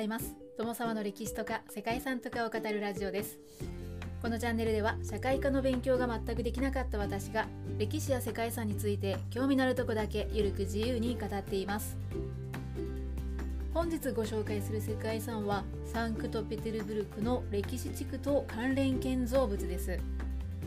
[0.00, 0.34] ざいます。
[0.56, 3.38] 友沢の歴史とか世界遺産とかを語るラジオです。
[4.22, 7.46] このチャンネルでは社会科の勉強が全くできなかった私が
[7.78, 11.98] 歴史や世界遺産について興味のあるとこだけゆるく自由に語っています。
[13.74, 19.98] 本日ご紹介する世界遺産はサンクトペテルブルクの歴史地区と関連建造物です。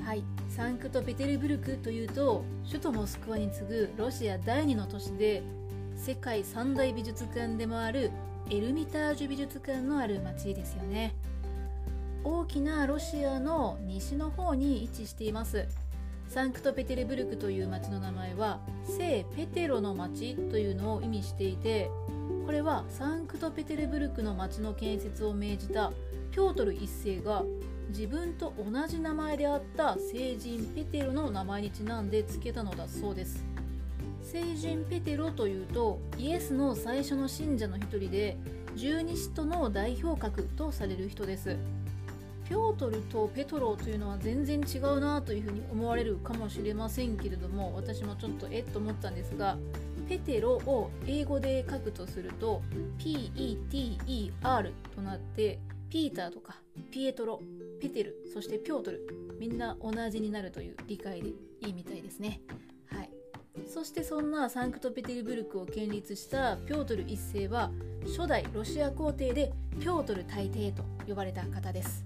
[0.04, 5.42] はいサンクトペテルブルクというと首都モスクワに次ぐロシア第2の都市で
[5.96, 8.12] 世界三大美術館でもある
[8.50, 11.16] エルミタージュ美術館のある町ですよね。
[12.24, 15.68] 大きなロシアの西の方に位置しています。
[16.30, 21.92] サンクトペテルブルクという町の名前は聖ペテロの町というのを意味していて
[22.46, 25.92] これはサンクトペテルブルクの町の建設を命じた
[26.32, 27.44] ピョートル一世が
[27.90, 33.53] 自分と同じ名前であった聖人ペテロの名前にちなんで付けたのだそうです。
[34.34, 38.36] 聖人ペテロというとイエスの最初の信者の一人で
[38.76, 41.56] 十二使徒の代表格とされる人です。
[42.50, 49.56] ピョートルとペトロというのは全然違うなというふうに思われるかもしれませんけれども私もちょっとえっと思ったんですが
[50.10, 52.64] ペテロを英語で書くとすると
[52.98, 56.56] PETER となってピーターとか
[56.92, 57.40] ピエトロ
[57.80, 59.08] ペテルそしてピョートル
[59.40, 62.42] みんな同じになるという理解でいいみたいですね。
[63.74, 67.72] そしてそんなサンクトペテルブルクを建立したピョートル一世は
[68.06, 72.06] 初代ロシア皇帝でピョートル大帝と呼ばれた方です。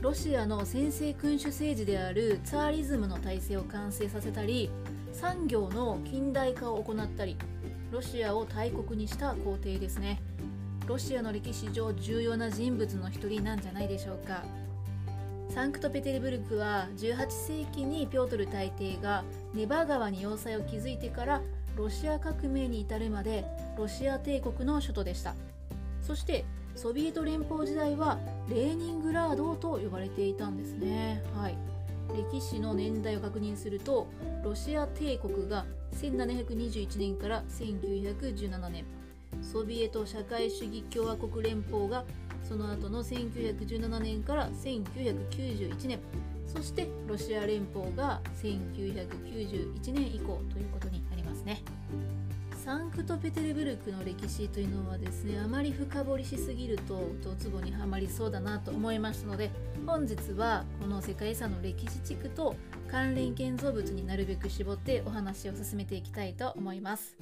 [0.00, 4.70] ロシアの専制君主政治であるツァーリズムの体制を完成させたり
[5.12, 7.36] 産業の近代化を行ったり
[7.90, 10.22] ロシアを大国にした皇帝ですね。
[10.86, 14.44] ロシアの歴史上重要な人物の一人なんじゃないでしょうか。
[15.48, 19.24] サンクトペテルブルクは18世紀にピョートル大帝が
[19.54, 21.42] ネバ川に要塞を築いてから
[21.76, 23.44] ロシア革命に至るまで
[23.76, 25.34] ロシア帝国の首都でした
[26.02, 26.44] そして
[26.78, 28.18] ソビエト連邦時代は
[28.48, 31.20] レーニングラードと呼ばれていたんですね。
[31.34, 31.56] はい、
[32.32, 34.06] 歴史の年代を確認すると
[34.44, 35.66] ロシア帝国が
[36.00, 38.84] 1721年から1917年
[39.42, 42.04] ソビエト社会主義共和国連邦が
[42.48, 46.00] その後の1917年から1991年
[46.46, 51.62] そしてロシア連邦が1991年以降ということになりますね。
[52.64, 59.50] サンクトペテルブルクの歴史というのはですねあまり深掘りしすぎるとドツボにはまりそうだなと思いましたので
[59.86, 62.56] 本日はこの世界遺産の歴史地区と
[62.90, 67.16] 関連建造物になるべく絞ってお話を進めていきたいと思います。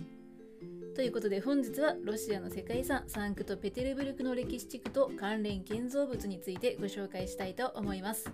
[0.97, 8.31] ということで本日はロシアの世界遺産サンクトペテルブルクの歴史地区と関連建造物についてご紹介したいと思います。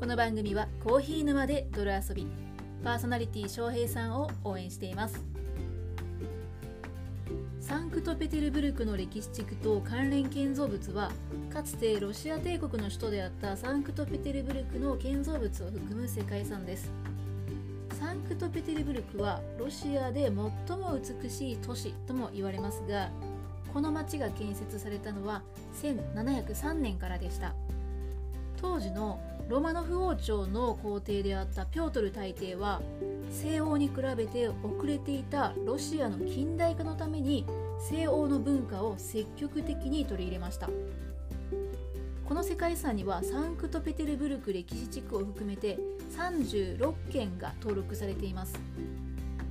[0.00, 2.26] この番組はコーヒー沼で泥遊び。
[2.82, 5.24] パーソナリティ翔平さんを応援しています。
[7.60, 11.12] サンクトペテルブルクの歴史地区と関連建造物は
[11.48, 16.90] かつてロシア帝国の首都であったサンクトペテルブルクの建造物を含む世界遺産です。
[18.28, 20.52] クトペテルブルクはロシアで最も
[21.22, 23.08] 美しい都市とも言われますが
[23.72, 25.42] この町が建設されたのは
[25.82, 27.54] 1703年からでした。
[28.60, 32.82] 当時のロマノフ王朝の皇帝であったピョートル大帝は
[33.30, 37.46] 西欧に比べて遅れていたロシアの近代化のために
[37.80, 40.68] 西欧の文化を積極的に取り入れました。
[42.28, 45.78] この世界遺産にはサンクトペテルブルク歴史地区を含めて
[46.14, 48.60] 36件が登録されています。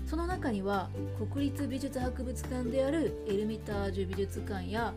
[0.06, 0.92] その中には
[1.34, 4.94] 国立美術博物館であるエルミタージュ美術館や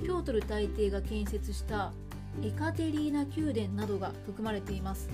[0.00, 1.90] ピョートル大帝が建設した
[2.40, 5.10] エカテリーナ宮殿などが含まれています。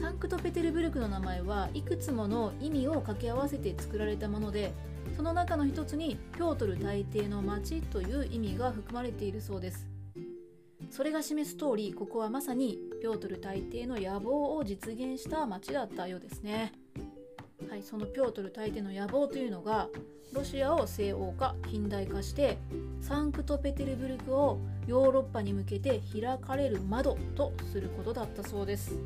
[0.00, 4.72] サンクトペテルブルクの名前はいくつもの意味を掛け合わせて作られたもので
[5.16, 9.89] その中の一つにピョートル大帝の町という意味が含まれているそうです。
[10.90, 16.72] それが示す通りここはまさにピョートル大帝の野望を実現した町だったようですね。
[17.70, 19.88] はい、そのピョートル大帝の野望というのが
[20.32, 22.58] ロシアを西欧化近代化して
[23.00, 28.98] サンクトペテルブルクをヨーロッパに向けて開かれる窓とすることだったそうです。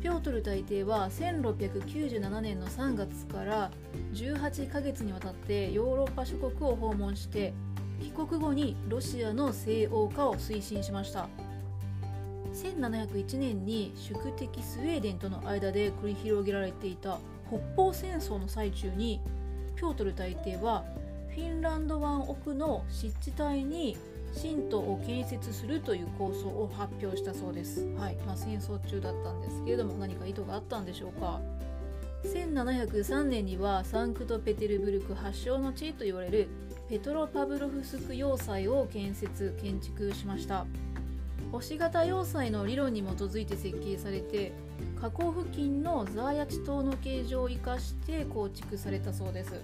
[0.00, 3.72] ピョートル大帝は1697年の3月から
[4.12, 7.54] 18ヶ月にわたってヨーロッパ諸国を訪問して
[8.06, 11.28] 帰国後にロシアの西欧化を推進しました
[12.52, 17.18] 1701年に宿敵スウェーデンとの間で繰り広げられていた
[17.48, 19.20] 北方戦争の最中に
[19.74, 20.84] ピョートル大帝は
[21.30, 23.96] フィンランド湾奥の湿地帯に
[24.40, 27.86] 神道を建設するという構想を発表したそうです。
[27.98, 31.40] はいまあ、戦争中だったんですけれども何か意図があったんでしょうか。
[32.24, 36.48] 1703年にはサンクトペテルブルク発祥の地と言われる
[36.88, 40.66] ペトロパブロフスク要塞を建設建築しました。
[41.50, 44.52] 星型要塞の理論に基づいて設計されて
[45.00, 49.60] 河口付近のザーヤチ島の形状を生かして構築されたそうです。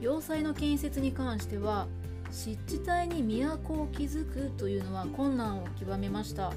[0.00, 1.86] 要塞の建設に関しては
[2.30, 6.52] 湿地帯に都を築くというのは困難を極めました。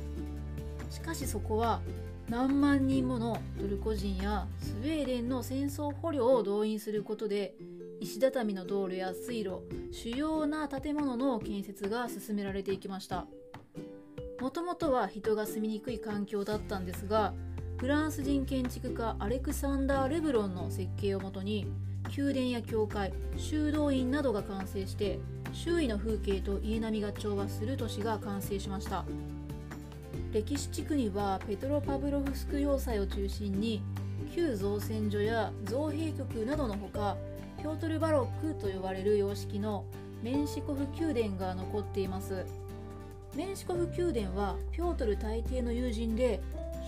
[0.89, 1.81] しかしそこは
[2.29, 7.53] 何万人ものトルコ人やスウェーデンの戦争捕虜を動員することで
[7.99, 9.61] 石畳の道路や水路
[9.91, 13.25] 主要な建物の建設が進められていきました。
[14.39, 17.33] もともとは人が住みにくい環境だったんですが
[17.77, 21.67] フランス人建築家アレクサンダー・レブロンの設計をもとに
[22.15, 25.19] 宮殿や教会修道院などが完成して
[25.53, 29.05] 周囲の風景と家並みが調和する都市が完成しました。
[30.31, 33.81] 歴史地区にはペトロパブロフスク要塞を中心に
[34.35, 37.17] 旧造船所や造幣局などのほか
[37.57, 39.83] ピョートルバロックと呼ばれる様式の
[40.21, 42.45] メンシコフ宮殿が残っています。
[43.35, 46.39] メンシコフ宮殿はピョートル大帝の友人で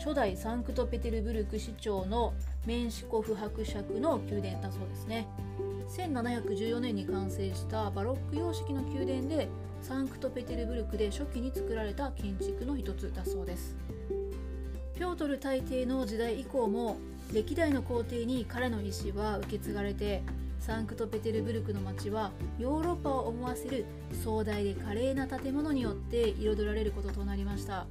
[0.04, 2.34] 初代サンクトペテルブルク市長の
[2.66, 5.28] メンシコフ伯爵の宮殿だそうですね。
[5.90, 9.50] 1714年に完成したバロック様式の宮殿で
[9.82, 13.76] サンクトペテルブルクで初期に作られた建築の一つだそうです。
[14.94, 16.98] ピョートル大帝の時代以降も
[17.34, 20.22] 歴代の皇帝に彼の意思は受け継がれて
[20.60, 23.86] サンクトペテルブルクの街はヨーロッパを思わせる
[24.24, 27.88] 壮大で華麗な建物によって彩られることとなりました。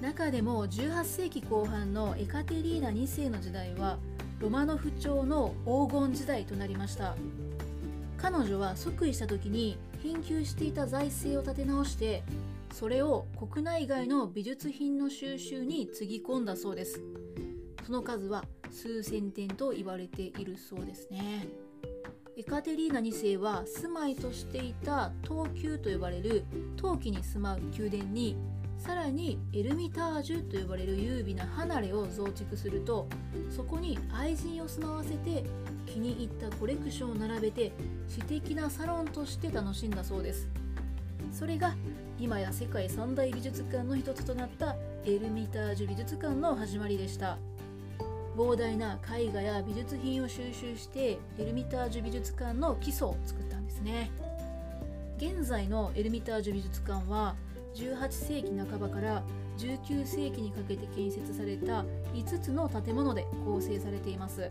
[0.00, 3.98] 中でも18世紀後半のエカテリーナ2世の時代は
[4.40, 7.16] ロマノフ朝の黄金時代となりました。
[8.18, 12.22] 彼女は即位した時に貧窮していた財政を立て直して
[12.72, 17.02] それを国内外の美術品の収集につぎ込んだそうです。
[17.86, 21.46] その数は数千点と言われているそうですね。
[22.36, 26.44] エカテリーナ2世は住まいとしていた東宮と呼ばれる
[26.76, 28.36] 陶器に住まう宮殿に
[28.76, 33.06] さらにエルミタージュと呼ばれる優美な離れを増築すると
[33.50, 35.44] そこに愛人を住まわせて
[35.86, 37.72] 気に入ったコレクションを並べて
[38.08, 40.48] 私的なサロンとして楽しんだそうです
[41.30, 41.76] それが
[42.18, 47.38] 今や世界三大美術館の一つとなったエルミタージュ美術館の始まりでした。
[48.36, 54.10] 膨大な絵画や美術品を収集してエルミタージュ美術館の基礎を作ったんですね。
[55.16, 57.36] 現在のエルミタージュ美術館は
[57.74, 59.22] 18世紀半ばから
[59.58, 64.50] 19世紀にかけて建設された5つの建物で構成されています。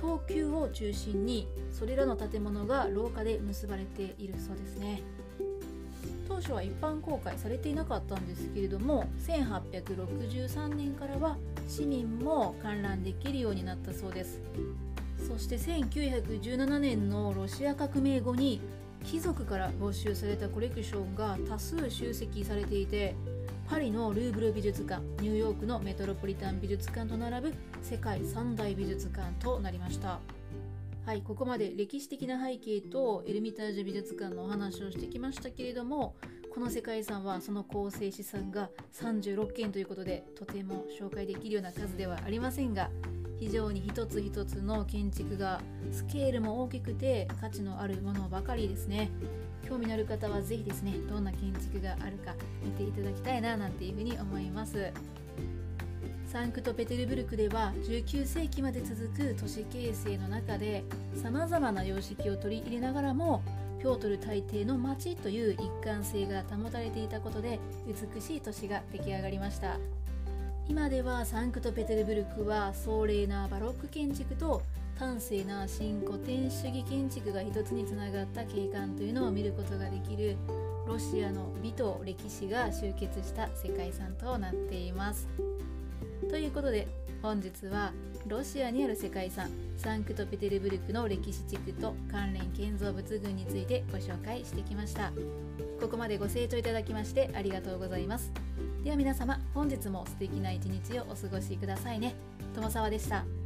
[0.00, 5.02] 東急を中心にそれらの建物が廊下で結ばれているそうですね。
[6.34, 11.36] 当初は一般公開されていなかったんですけれども1863年からは
[11.68, 14.42] 市民も観覧できるようになったそうです。
[15.28, 18.60] そして1917年のロシア革命後に
[19.04, 23.14] 貴族から没収されたコレクションが多数集積されていて
[23.68, 30.18] パリのルーブル美術館ニューヨークのメトロポリタン美術館と並ぶ世界三大美術館となりました。
[31.06, 36.16] はいここまで歴史的な背景とエルミタージュ美術館のお話をしてきましたけれども
[36.52, 42.88] この世界遺産はその構成資産が36件ということでとても紹介できるような数ではありませんが
[43.38, 45.60] 非常に一つ一つの建築が
[45.92, 49.10] スケールも大きくて価値のあるものばかりですね。
[49.68, 54.92] 興味のある方は是非ですねどんな建築があるか見ていただきたいななんていうふうに思います。
[56.34, 60.82] サンクトペテルブルクでは19世紀まで続く都市形成の中で
[61.14, 63.40] さまざまな様式を取り入れながらも
[63.78, 69.78] ピョートル大帝の街という一貫性が保たれていたことで美しい都市が出来上がりました
[70.66, 74.60] 今ではサンクトペテルブルクは壮麗なバロック建築と
[74.98, 80.36] 端正な新古典主義建築が一つにつながった景観というのを見ることができる
[80.88, 85.28] ロシアの美と歴史が集結した世界遺産となっています。
[86.34, 86.88] ということで
[87.22, 87.92] 本日は
[88.26, 95.12] ロシアにある世界遺産サンクトペテルブルクの歴史地区と関連建造物群についてご紹介してきました。
[95.80, 98.32] ここまでご清聴いただきましてありがとうございます。
[98.82, 102.16] では皆様本日も素敵な一日をお過ごしくださいね。
[102.52, 103.43] 友沢でした。